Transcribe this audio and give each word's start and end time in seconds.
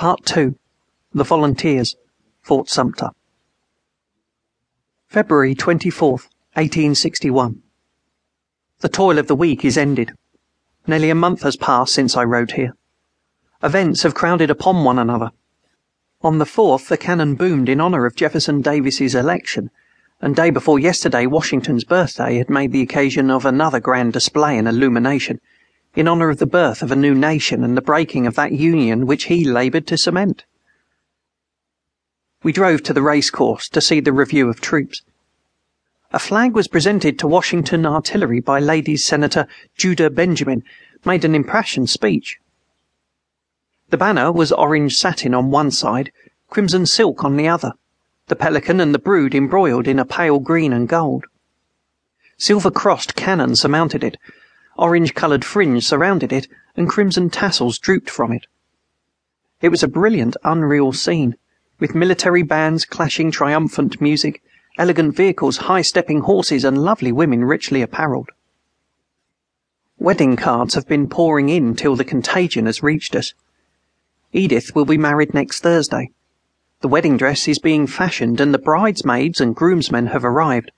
Part 0.00 0.34
II 0.34 0.54
The 1.12 1.24
Volunteers 1.24 1.94
Fort 2.40 2.70
Sumter 2.70 3.10
February 5.08 5.54
24th, 5.54 6.24
1861. 6.54 7.60
The 8.78 8.88
toil 8.88 9.18
of 9.18 9.26
the 9.26 9.36
week 9.36 9.62
is 9.62 9.76
ended. 9.76 10.12
Nearly 10.86 11.10
a 11.10 11.14
month 11.14 11.42
has 11.42 11.56
passed 11.56 11.92
since 11.92 12.16
I 12.16 12.24
wrote 12.24 12.52
here. 12.52 12.74
Events 13.62 14.02
have 14.02 14.14
crowded 14.14 14.50
upon 14.50 14.84
one 14.84 14.98
another. 14.98 15.32
On 16.22 16.38
the 16.38 16.46
fourth 16.46 16.88
the 16.88 16.96
cannon 16.96 17.34
boomed 17.34 17.68
in 17.68 17.78
honor 17.78 18.06
of 18.06 18.16
Jefferson 18.16 18.62
Davis's 18.62 19.14
election, 19.14 19.70
and 20.22 20.34
day 20.34 20.48
before 20.48 20.78
yesterday 20.78 21.26
Washington's 21.26 21.84
birthday 21.84 22.38
had 22.38 22.48
made 22.48 22.72
the 22.72 22.80
occasion 22.80 23.30
of 23.30 23.44
another 23.44 23.80
grand 23.80 24.14
display 24.14 24.56
and 24.56 24.66
illumination, 24.66 25.42
in 25.94 26.06
honor 26.06 26.30
of 26.30 26.38
the 26.38 26.46
birth 26.46 26.82
of 26.82 26.92
a 26.92 26.96
new 26.96 27.14
nation 27.14 27.64
and 27.64 27.76
the 27.76 27.82
breaking 27.82 28.26
of 28.26 28.36
that 28.36 28.52
union 28.52 29.06
which 29.06 29.24
he 29.24 29.44
labored 29.44 29.86
to 29.86 29.98
cement. 29.98 30.44
We 32.42 32.52
drove 32.52 32.82
to 32.84 32.92
the 32.92 33.02
racecourse 33.02 33.68
to 33.70 33.80
see 33.80 34.00
the 34.00 34.12
review 34.12 34.48
of 34.48 34.60
troops. 34.60 35.02
A 36.12 36.18
flag 36.18 36.54
was 36.54 36.68
presented 36.68 37.18
to 37.18 37.26
Washington 37.26 37.84
artillery 37.84 38.40
by 38.40 38.60
Ladies 38.60 39.04
Senator 39.04 39.46
Judah 39.76 40.10
Benjamin, 40.10 40.62
made 41.04 41.24
an 41.24 41.34
impassioned 41.34 41.90
speech. 41.90 42.38
The 43.90 43.98
banner 43.98 44.30
was 44.30 44.52
orange 44.52 44.96
satin 44.96 45.34
on 45.34 45.50
one 45.50 45.70
side, 45.70 46.12
crimson 46.48 46.86
silk 46.86 47.24
on 47.24 47.36
the 47.36 47.48
other, 47.48 47.72
the 48.28 48.36
pelican 48.36 48.80
and 48.80 48.94
the 48.94 48.98
brood 48.98 49.34
embroidered 49.34 49.88
in 49.88 49.98
a 49.98 50.04
pale 50.04 50.38
green 50.38 50.72
and 50.72 50.88
gold. 50.88 51.24
Silver 52.38 52.70
crossed 52.70 53.16
cannon 53.16 53.54
surmounted 53.54 54.02
it, 54.02 54.16
orange 54.80 55.14
colored 55.14 55.44
fringe 55.44 55.86
surrounded 55.86 56.32
it, 56.32 56.48
and 56.76 56.88
crimson 56.88 57.30
tassels 57.30 57.78
drooped 57.78 58.10
from 58.10 58.32
it. 58.32 58.46
It 59.60 59.68
was 59.68 59.82
a 59.82 59.88
brilliant, 59.88 60.36
unreal 60.42 60.92
scene 60.92 61.36
with 61.78 61.94
military 61.94 62.42
bands 62.42 62.84
clashing 62.84 63.30
triumphant 63.30 64.00
music, 64.00 64.42
elegant 64.78 65.14
vehicles, 65.14 65.58
high 65.58 65.82
stepping 65.82 66.20
horses, 66.20 66.64
and 66.64 66.82
lovely 66.82 67.12
women 67.12 67.44
richly 67.44 67.82
apparelled. 67.82 68.30
Wedding 69.98 70.36
cards 70.36 70.74
have 70.74 70.88
been 70.88 71.08
pouring 71.08 71.50
in 71.50 71.76
till 71.76 71.94
the 71.94 72.04
contagion 72.04 72.66
has 72.66 72.82
reached 72.82 73.14
us. 73.14 73.34
Edith 74.32 74.74
will 74.74 74.86
be 74.86 74.96
married 74.96 75.34
next 75.34 75.60
Thursday. 75.60 76.10
The 76.80 76.88
wedding 76.88 77.18
dress 77.18 77.46
is 77.46 77.58
being 77.58 77.86
fashioned, 77.86 78.40
and 78.40 78.54
the 78.54 78.58
bridesmaids 78.58 79.40
and 79.40 79.54
groomsmen 79.54 80.06
have 80.06 80.24
arrived. 80.24 80.70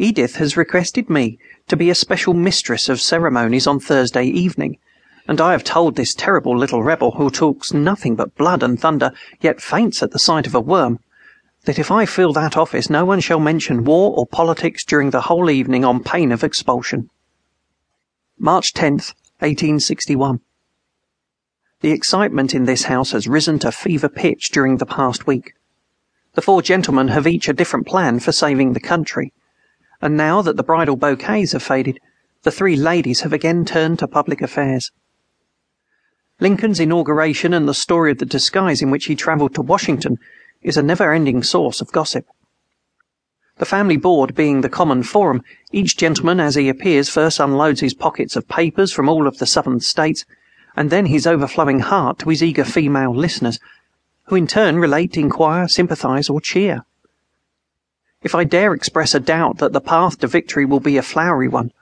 Edith 0.00 0.36
has 0.36 0.56
requested 0.56 1.10
me 1.10 1.38
to 1.68 1.76
be 1.76 1.90
a 1.90 1.94
special 1.94 2.32
mistress 2.32 2.88
of 2.88 3.00
ceremonies 3.00 3.66
on 3.66 3.78
Thursday 3.78 4.24
evening 4.24 4.78
and 5.30 5.40
I 5.40 5.52
have 5.52 5.62
told 5.62 5.94
this 5.94 6.12
terrible 6.12 6.58
little 6.58 6.82
rebel, 6.82 7.12
who 7.12 7.30
talks 7.30 7.72
nothing 7.72 8.16
but 8.16 8.34
blood 8.34 8.64
and 8.64 8.80
thunder, 8.80 9.12
yet 9.40 9.60
faints 9.60 10.02
at 10.02 10.10
the 10.10 10.18
sight 10.18 10.46
of 10.48 10.56
a 10.56 10.60
worm, 10.60 10.98
that 11.66 11.78
if 11.78 11.88
I 11.88 12.04
fill 12.04 12.32
that 12.32 12.56
office 12.56 12.90
no 12.90 13.04
one 13.04 13.20
shall 13.20 13.38
mention 13.38 13.84
war 13.84 14.12
or 14.16 14.26
politics 14.26 14.84
during 14.84 15.10
the 15.10 15.20
whole 15.20 15.48
evening 15.48 15.84
on 15.84 16.02
pain 16.02 16.32
of 16.32 16.42
expulsion. 16.42 17.10
March 18.38 18.72
10th, 18.72 19.14
1861. 19.38 20.40
The 21.80 21.92
excitement 21.92 22.52
in 22.52 22.64
this 22.64 22.84
house 22.84 23.12
has 23.12 23.28
risen 23.28 23.60
to 23.60 23.70
fever 23.70 24.08
pitch 24.08 24.50
during 24.50 24.78
the 24.78 24.86
past 24.86 25.28
week. 25.28 25.52
The 26.34 26.42
four 26.42 26.60
gentlemen 26.60 27.06
have 27.08 27.28
each 27.28 27.48
a 27.48 27.52
different 27.52 27.86
plan 27.86 28.18
for 28.18 28.32
saving 28.32 28.72
the 28.72 28.80
country, 28.80 29.32
and 30.00 30.16
now 30.16 30.42
that 30.42 30.56
the 30.56 30.62
bridal 30.62 30.96
bouquets 30.96 31.52
have 31.52 31.62
faded, 31.62 31.98
the 32.42 32.50
three 32.50 32.76
ladies 32.76 33.20
have 33.20 33.32
again 33.32 33.64
turned 33.64 33.98
to 33.98 34.08
public 34.08 34.40
affairs. 34.40 34.90
Lincoln's 36.40 36.80
inauguration 36.80 37.52
and 37.52 37.68
the 37.68 37.74
story 37.74 38.12
of 38.12 38.18
the 38.18 38.24
disguise 38.24 38.80
in 38.80 38.90
which 38.90 39.04
he 39.04 39.14
traveled 39.14 39.54
to 39.54 39.60
Washington 39.60 40.18
is 40.62 40.78
a 40.78 40.82
never 40.82 41.12
ending 41.12 41.42
source 41.42 41.82
of 41.82 41.92
gossip. 41.92 42.26
The 43.58 43.66
family 43.66 43.98
board 43.98 44.34
being 44.34 44.62
the 44.62 44.70
common 44.70 45.02
forum, 45.02 45.42
each 45.70 45.98
gentleman 45.98 46.40
as 46.40 46.54
he 46.54 46.70
appears 46.70 47.10
first 47.10 47.38
unloads 47.38 47.80
his 47.80 47.92
pockets 47.92 48.36
of 48.36 48.48
papers 48.48 48.90
from 48.90 49.06
all 49.06 49.26
of 49.26 49.36
the 49.36 49.44
southern 49.44 49.80
states, 49.80 50.24
and 50.74 50.88
then 50.88 51.06
his 51.06 51.26
overflowing 51.26 51.80
heart 51.80 52.20
to 52.20 52.30
his 52.30 52.42
eager 52.42 52.64
female 52.64 53.14
listeners, 53.14 53.58
who 54.24 54.36
in 54.36 54.46
turn 54.46 54.78
relate, 54.78 55.18
inquire, 55.18 55.68
sympathize, 55.68 56.30
or 56.30 56.40
cheer. 56.40 56.86
If 58.22 58.34
I 58.34 58.44
dare 58.44 58.74
express 58.74 59.14
a 59.14 59.20
doubt 59.20 59.58
that 59.58 59.72
the 59.72 59.80
path 59.80 60.18
to 60.18 60.26
victory 60.26 60.66
will 60.66 60.80
be 60.80 60.98
a 60.98 61.02
flowery 61.02 61.48
one, 61.48 61.72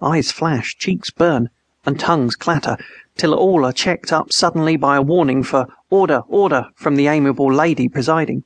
eyes 0.00 0.30
flash, 0.30 0.76
cheeks 0.78 1.10
burn, 1.10 1.50
and 1.84 1.98
tongues 1.98 2.36
clatter, 2.36 2.76
till 3.16 3.34
all 3.34 3.64
are 3.64 3.72
checked 3.72 4.12
up 4.12 4.32
suddenly 4.32 4.76
by 4.76 4.96
a 4.96 5.02
warning 5.02 5.42
for 5.42 5.66
order, 5.90 6.22
order 6.28 6.68
from 6.76 6.94
the 6.94 7.08
amiable 7.08 7.52
lady 7.52 7.88
presiding. 7.88 8.44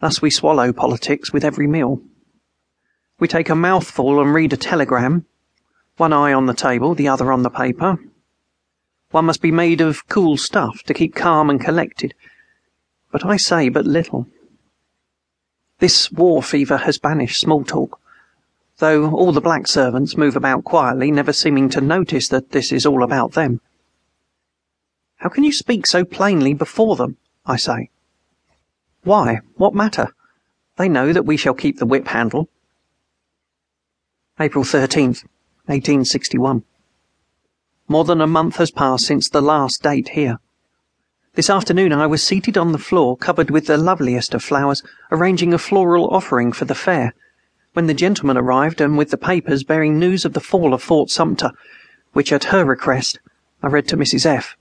Thus 0.00 0.20
we 0.20 0.30
swallow 0.30 0.72
politics 0.72 1.32
with 1.32 1.44
every 1.44 1.68
meal. 1.68 2.02
We 3.20 3.28
take 3.28 3.48
a 3.48 3.54
mouthful 3.54 4.20
and 4.20 4.34
read 4.34 4.52
a 4.52 4.56
telegram, 4.56 5.26
one 5.96 6.12
eye 6.12 6.32
on 6.32 6.46
the 6.46 6.54
table, 6.54 6.96
the 6.96 7.06
other 7.06 7.30
on 7.30 7.42
the 7.42 7.50
paper. 7.50 7.98
One 9.12 9.26
must 9.26 9.40
be 9.40 9.52
made 9.52 9.80
of 9.80 10.08
cool 10.08 10.36
stuff 10.36 10.82
to 10.82 10.94
keep 10.94 11.14
calm 11.14 11.48
and 11.48 11.60
collected, 11.60 12.14
but 13.12 13.24
I 13.24 13.36
say 13.36 13.68
but 13.68 13.86
little. 13.86 14.26
This 15.78 16.10
war 16.10 16.42
fever 16.42 16.78
has 16.78 16.98
banished 16.98 17.40
small 17.40 17.64
talk 17.64 18.00
though 18.78 19.10
all 19.10 19.32
the 19.32 19.40
black 19.40 19.66
servants 19.66 20.16
move 20.16 20.36
about 20.36 20.64
quietly, 20.64 21.10
never 21.10 21.32
seeming 21.32 21.68
to 21.70 21.80
notice 21.80 22.28
that 22.28 22.50
this 22.50 22.72
is 22.72 22.84
all 22.84 23.02
about 23.02 23.32
them. 23.32 23.60
How 25.16 25.28
can 25.28 25.44
you 25.44 25.52
speak 25.52 25.86
so 25.86 26.04
plainly 26.04 26.54
before 26.54 26.96
them? 26.96 27.16
I 27.46 27.56
say. 27.56 27.90
Why, 29.04 29.40
what 29.56 29.74
matter? 29.74 30.08
They 30.76 30.88
know 30.88 31.12
that 31.12 31.26
we 31.26 31.36
shall 31.36 31.54
keep 31.54 31.78
the 31.78 31.86
whip 31.86 32.08
handle. 32.08 32.48
April 34.40 34.64
13th, 34.64 35.24
1861. 35.66 36.64
More 37.86 38.04
than 38.04 38.20
a 38.20 38.26
month 38.26 38.56
has 38.56 38.70
passed 38.70 39.06
since 39.06 39.28
the 39.28 39.42
last 39.42 39.82
date 39.82 40.10
here. 40.10 40.40
This 41.34 41.50
afternoon 41.50 41.92
I 41.92 42.06
was 42.06 42.22
seated 42.22 42.56
on 42.56 42.70
the 42.70 42.78
floor, 42.78 43.16
covered 43.16 43.50
with 43.50 43.66
the 43.66 43.76
loveliest 43.76 44.34
of 44.34 44.44
flowers, 44.44 44.84
arranging 45.10 45.52
a 45.52 45.58
floral 45.58 46.08
offering 46.10 46.52
for 46.52 46.64
the 46.64 46.76
fair 46.76 47.12
when 47.72 47.88
the 47.88 47.94
gentleman 47.94 48.36
arrived 48.36 48.80
and 48.80 48.96
with 48.96 49.10
the 49.10 49.16
papers 49.16 49.64
bearing 49.64 49.98
news 49.98 50.24
of 50.24 50.32
the 50.32 50.40
fall 50.40 50.72
of 50.72 50.80
Fort 50.80 51.10
Sumter, 51.10 51.50
which 52.12 52.32
at 52.32 52.44
her 52.44 52.64
request 52.64 53.18
I 53.64 53.66
read 53.66 53.88
to 53.88 53.96
Mrs. 53.96 54.24
F. 54.24 54.56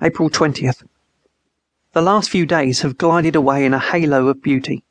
April 0.00 0.30
20th. 0.30 0.84
The 1.92 2.00
last 2.00 2.30
few 2.30 2.46
days 2.46 2.82
have 2.82 2.96
glided 2.96 3.34
away 3.34 3.64
in 3.64 3.74
a 3.74 3.80
halo 3.80 4.28
of 4.28 4.40
beauty, 4.40 4.84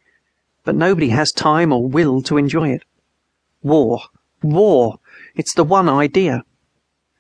but 0.65 0.75
nobody 0.75 1.07
has 1.09 1.31
time 1.31 1.71
or 1.71 1.87
will 1.87 2.21
to 2.23 2.35
enjoy 2.35 2.71
it. 2.71 2.83
War, 3.63 4.01
war, 4.43 4.99
it's 5.35 5.53
the 5.53 5.63
one 5.63 5.87
idea. 5.87 6.43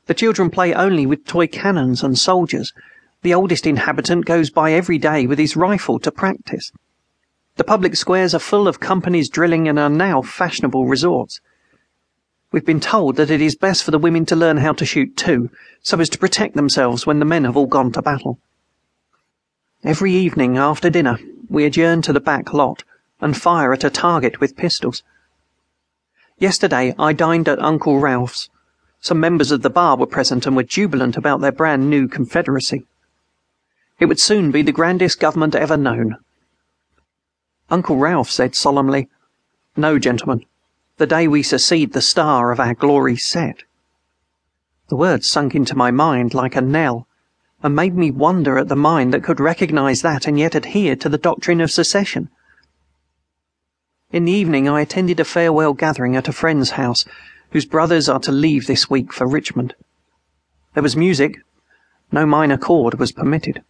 The 0.09 0.15
children 0.15 0.49
play 0.49 0.73
only 0.73 1.05
with 1.05 1.27
toy 1.27 1.45
cannons 1.45 2.01
and 2.01 2.17
soldiers. 2.17 2.73
The 3.21 3.35
oldest 3.35 3.67
inhabitant 3.67 4.25
goes 4.25 4.49
by 4.49 4.73
every 4.73 4.97
day 4.97 5.27
with 5.27 5.37
his 5.37 5.55
rifle 5.55 5.99
to 5.99 6.11
practice. 6.11 6.71
The 7.57 7.63
public 7.63 7.95
squares 7.95 8.33
are 8.33 8.39
full 8.39 8.67
of 8.67 8.79
companies 8.79 9.29
drilling 9.29 9.67
and 9.67 9.77
are 9.77 9.87
now 9.87 10.23
fashionable 10.23 10.87
resorts. 10.87 11.41
We've 12.51 12.65
been 12.65 12.79
told 12.79 13.17
that 13.17 13.29
it 13.29 13.39
is 13.39 13.55
best 13.55 13.83
for 13.83 13.91
the 13.91 13.99
women 13.99 14.25
to 14.25 14.35
learn 14.35 14.57
how 14.57 14.73
to 14.73 14.83
shoot 14.83 15.15
too, 15.15 15.51
so 15.83 15.99
as 15.99 16.09
to 16.09 16.17
protect 16.17 16.55
themselves 16.55 17.05
when 17.05 17.19
the 17.19 17.23
men 17.23 17.43
have 17.43 17.55
all 17.55 17.67
gone 17.67 17.91
to 17.91 18.01
battle. 18.01 18.39
Every 19.83 20.13
evening 20.15 20.57
after 20.57 20.89
dinner, 20.89 21.19
we 21.49 21.65
adjourn 21.65 22.01
to 22.01 22.13
the 22.13 22.19
back 22.19 22.51
lot 22.51 22.83
and 23.21 23.37
fire 23.37 23.73
at 23.73 23.83
a 23.83 23.91
target 23.91 24.39
with 24.39 24.57
pistols. 24.57 25.03
Yesterday 26.39 26.95
I 26.97 27.13
dined 27.13 27.47
at 27.47 27.61
Uncle 27.61 27.99
Ralph's. 27.99 28.49
Some 29.01 29.19
members 29.19 29.51
of 29.51 29.61
the 29.61 29.69
bar 29.69 29.95
were 29.95 30.05
present 30.05 30.45
and 30.45 30.55
were 30.55 30.63
jubilant 30.63 31.15
about 31.15 31.39
their 31.41 31.51
brand 31.51 31.89
new 31.89 32.07
Confederacy. 32.07 32.85
It 33.99 34.05
would 34.05 34.19
soon 34.19 34.51
be 34.51 34.61
the 34.61 34.71
grandest 34.71 35.19
government 35.19 35.55
ever 35.55 35.77
known. 35.77 36.17
Uncle 37.69 37.97
Ralph 37.97 38.29
said 38.29 38.55
solemnly, 38.55 39.09
No, 39.77 39.99
gentlemen, 39.99 40.45
the 40.97 41.07
day 41.07 41.27
we 41.27 41.43
secede 41.43 41.93
the 41.93 42.01
star 42.01 42.51
of 42.51 42.59
our 42.59 42.73
glory 42.73 43.15
set. 43.15 43.63
The 44.89 44.95
words 44.95 45.29
sunk 45.29 45.55
into 45.55 45.75
my 45.75 45.91
mind 45.91 46.33
like 46.33 46.55
a 46.55 46.61
knell, 46.61 47.07
and 47.61 47.75
made 47.75 47.95
me 47.95 48.11
wonder 48.11 48.57
at 48.57 48.69
the 48.69 48.75
mind 48.75 49.13
that 49.13 49.23
could 49.23 49.39
recognize 49.39 50.01
that 50.01 50.27
and 50.27 50.39
yet 50.39 50.55
adhere 50.55 50.95
to 50.97 51.09
the 51.09 51.17
doctrine 51.17 51.61
of 51.61 51.71
secession. 51.71 52.29
In 54.11 54.25
the 54.25 54.31
evening 54.31 54.67
I 54.67 54.81
attended 54.81 55.19
a 55.19 55.25
farewell 55.25 55.73
gathering 55.73 56.15
at 56.15 56.27
a 56.27 56.33
friend's 56.33 56.71
house, 56.71 57.05
whose 57.51 57.65
brothers 57.65 58.07
are 58.07 58.19
to 58.19 58.31
leave 58.31 58.67
this 58.67 58.89
week 58.89 59.11
for 59.13 59.27
Richmond. 59.27 59.75
There 60.73 60.83
was 60.83 60.95
music. 60.95 61.39
No 62.11 62.25
minor 62.25 62.57
chord 62.57 62.99
was 62.99 63.11
permitted. 63.11 63.63